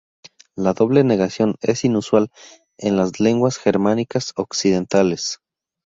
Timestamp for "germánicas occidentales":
3.59-5.39